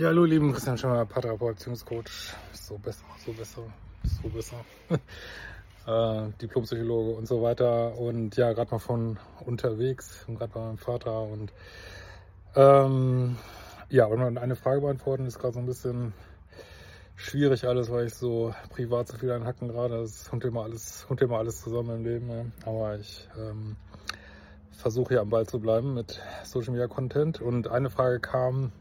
[0.00, 2.32] Ja, hallo, lieben Christian Schimmer, Paartherapeut, Beziehungscoach.
[2.54, 3.62] So besser, so besser,
[4.02, 4.56] so besser.
[6.26, 7.98] äh, Diplompsychologe und so weiter.
[7.98, 11.24] Und ja, gerade mal von unterwegs, gerade bei meinem Vater.
[11.24, 11.52] Und
[12.56, 13.36] ähm,
[13.90, 16.14] ja, wollen wir eine Frage beantworten, ist gerade so ein bisschen
[17.16, 20.00] schwierig alles, weil ich so privat so viel Hacken gerade.
[20.00, 22.30] Das hund immer alles, hund immer alles zusammen im Leben.
[22.30, 22.44] Ja.
[22.64, 23.76] Aber ich ähm,
[24.70, 27.42] versuche hier am Ball zu bleiben mit Social Media Content.
[27.42, 28.72] Und eine Frage kam,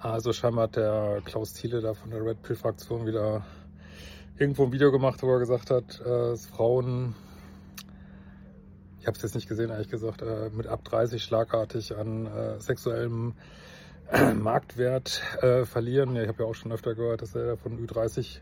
[0.00, 3.44] also scheinbar hat der Klaus Thiele da von der Red Pill Fraktion wieder
[4.38, 7.14] irgendwo ein Video gemacht, wo er gesagt hat, äh, dass Frauen,
[8.98, 12.60] ich habe es jetzt nicht gesehen, ehrlich gesagt, äh, mit ab 30 schlagartig an äh,
[12.60, 13.34] sexuellem
[14.34, 16.16] Marktwert äh, verlieren.
[16.16, 18.40] Ich habe ja auch schon öfter gehört, dass er von Ü30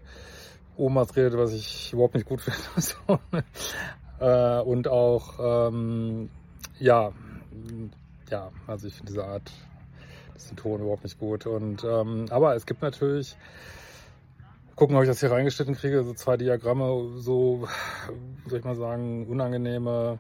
[0.77, 2.41] Omas redet, was ich überhaupt nicht gut
[3.09, 3.45] finde.
[4.21, 6.31] äh, und auch, ähm,
[6.79, 7.13] ja,
[8.31, 9.51] ja, also ich finde diese Art,
[10.39, 11.47] diesen Ton überhaupt nicht gut.
[11.47, 13.37] Und ähm, aber es gibt natürlich,
[14.79, 17.67] gucken, ob ich das hier reingeschnitten kriege, so zwei Diagramme, so,
[18.47, 20.19] soll ich mal sagen, unangenehme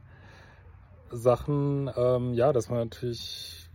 [1.10, 1.90] Sachen.
[1.96, 3.70] Ähm, ja, dass man natürlich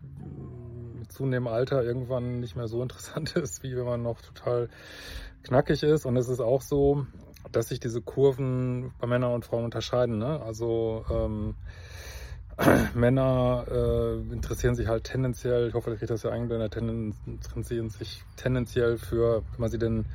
[1.07, 4.69] zunehmendem Alter irgendwann nicht mehr so interessant ist, wie wenn man noch total
[5.43, 6.05] knackig ist.
[6.05, 7.05] Und es ist auch so,
[7.51, 10.17] dass sich diese Kurven bei Männern und Frauen unterscheiden.
[10.17, 10.41] Ne?
[10.41, 11.55] Also ähm,
[12.93, 16.75] Männer äh, interessieren sich halt tendenziell, ich hoffe, ich kriege das ja eingeblendet,
[17.25, 20.05] interessieren sich tendenziell für, wenn man sie denn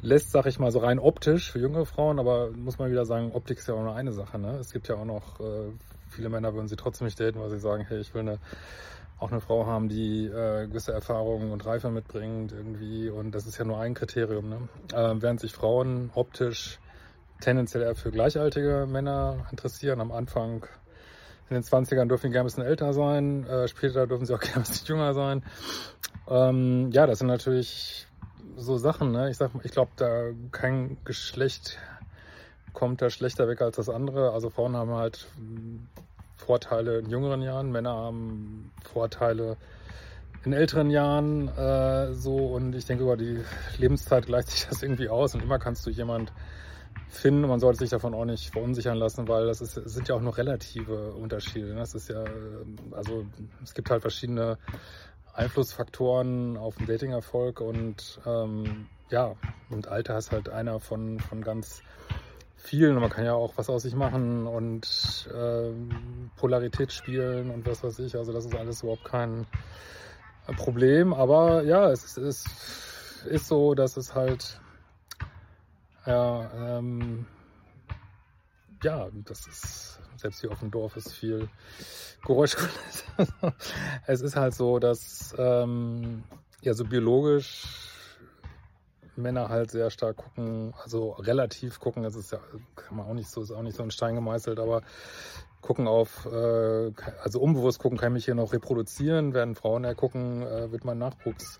[0.00, 3.32] lässt, sag ich mal, so rein optisch für junge Frauen, aber muss man wieder sagen,
[3.32, 4.38] Optik ist ja auch nur eine Sache.
[4.38, 4.58] Ne?
[4.58, 5.70] Es gibt ja auch noch, äh,
[6.10, 8.38] viele Männer würden sie trotzdem nicht daten, weil sie sagen, hey, ich will eine
[9.22, 13.08] auch eine Frau haben, die äh, gewisse Erfahrungen und Reife mitbringt irgendwie.
[13.08, 14.48] Und das ist ja nur ein Kriterium.
[14.48, 14.68] Ne?
[14.92, 16.80] Äh, während sich Frauen optisch
[17.40, 20.00] tendenziell eher für gleichaltige Männer interessieren.
[20.00, 20.66] Am Anfang
[21.54, 24.40] in den 20ern dürfen die gerne ein bisschen älter sein, äh, später dürfen sie auch
[24.40, 25.42] gerne ein bisschen jünger sein.
[26.28, 28.06] Ähm, ja, das sind natürlich
[28.56, 29.12] so Sachen.
[29.12, 29.30] Ne?
[29.30, 31.78] Ich sag, ich glaube, da kein Geschlecht
[32.72, 34.32] kommt da schlechter weg als das andere.
[34.32, 35.26] Also Frauen haben halt
[36.36, 39.56] Vorteile in jüngeren Jahren, Männer haben Vorteile
[40.44, 43.40] in älteren Jahren äh, so und ich denke über die
[43.78, 46.32] Lebenszeit gleicht sich das irgendwie aus und immer kannst du jemand
[47.08, 50.20] finden man sollte sich davon auch nicht verunsichern lassen, weil das ist, sind ja auch
[50.20, 51.74] noch relative Unterschiede.
[51.74, 52.24] Das ist ja,
[52.92, 53.26] also
[53.62, 54.58] es gibt halt verschiedene
[55.34, 59.34] Einflussfaktoren auf den Datingerfolg und ähm, ja,
[59.70, 61.82] und Alter ist halt einer von, von ganz
[62.56, 62.94] vielen.
[62.94, 65.70] Man kann ja auch was aus sich machen und äh,
[66.36, 68.16] Polarität spielen und was weiß ich.
[68.16, 69.46] Also das ist alles überhaupt kein
[70.56, 71.12] Problem.
[71.12, 72.46] Aber ja, es ist,
[73.26, 74.61] ist so, dass es halt
[76.06, 77.26] ja, ähm,
[78.82, 81.48] ja, das ist selbst hier auf dem Dorf ist viel
[82.24, 82.56] Geräusch.
[84.06, 86.24] es ist halt so, dass ähm,
[86.62, 87.66] ja so biologisch
[89.16, 92.38] Männer halt sehr stark gucken, also relativ gucken, das ist ja,
[92.76, 94.82] kann man auch nicht so, ist auch nicht so ein Stein gemeißelt, aber
[95.60, 96.92] gucken auf, äh,
[97.22, 100.84] also unbewusst gucken, kann ich mich hier noch reproduzieren, werden Frauen eher gucken, äh, wird
[100.84, 101.58] mein Nachwuchs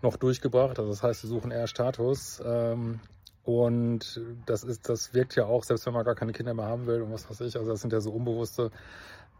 [0.00, 2.40] noch durchgebracht, also das heißt, sie suchen eher Status.
[2.44, 3.00] Ähm,
[3.46, 6.86] und das ist, das wirkt ja auch, selbst wenn man gar keine Kinder mehr haben
[6.86, 8.72] will und was weiß ich, also das sind ja so unbewusste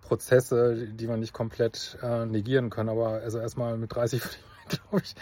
[0.01, 2.89] Prozesse, die man nicht komplett äh, negieren kann.
[2.89, 4.23] Aber also erstmal mit 30
[4.69, 5.17] glaube ich,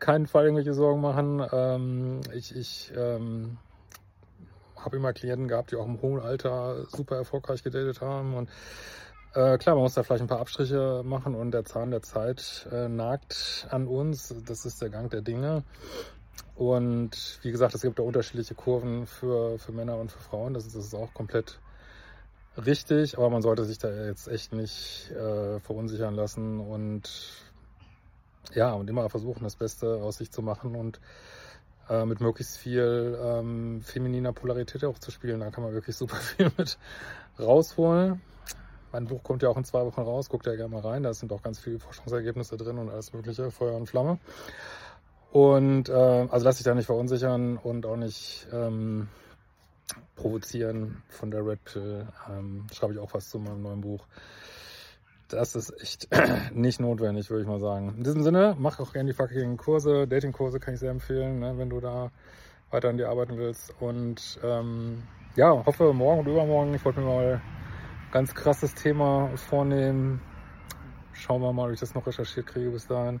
[0.00, 1.46] keinen Fall irgendwelche Sorgen machen.
[1.52, 3.58] Ähm, ich ich ähm,
[4.76, 8.34] habe immer Klienten gehabt, die auch im hohen Alter super erfolgreich gedatet haben.
[8.34, 8.48] Und
[9.34, 12.66] äh, klar, man muss da vielleicht ein paar Abstriche machen und der Zahn der Zeit
[12.72, 14.34] äh, nagt an uns.
[14.46, 15.64] Das ist der Gang der Dinge.
[16.54, 20.54] Und wie gesagt, es gibt da unterschiedliche Kurven für, für Männer und für Frauen.
[20.54, 21.58] Das ist, das ist auch komplett
[22.56, 27.10] richtig, aber man sollte sich da jetzt echt nicht äh, verunsichern lassen und
[28.54, 31.00] ja, und immer versuchen, das Beste aus sich zu machen und
[31.88, 35.40] äh, mit möglichst viel ähm, femininer Polarität auch zu spielen.
[35.40, 36.78] Da kann man wirklich super viel mit
[37.38, 38.20] rausholen.
[38.92, 41.02] Mein Buch kommt ja auch in zwei Wochen raus, guckt ja gerne mal rein.
[41.02, 44.18] Da sind auch ganz viele Forschungsergebnisse drin und alles mögliche, Feuer und Flamme.
[45.32, 49.08] Und äh, also lass dich da nicht verunsichern und auch nicht ähm,
[50.14, 52.06] provozieren von der Red Pill.
[52.30, 54.06] Ähm, schreibe ich auch was zu meinem neuen Buch
[55.32, 56.08] das ist echt
[56.54, 57.94] nicht notwendig, würde ich mal sagen.
[57.96, 61.56] In diesem Sinne, mach auch gerne die fucking Kurse, Dating-Kurse kann ich sehr empfehlen, ne,
[61.56, 62.10] wenn du da
[62.70, 63.74] weiter an dir arbeiten willst.
[63.80, 65.02] Und ähm,
[65.36, 67.42] ja, hoffe morgen und übermorgen, ich wollte mir mal
[68.12, 70.20] ganz krasses Thema vornehmen.
[71.12, 73.20] Schauen wir mal, ob ich das noch recherchiert kriege bis dahin.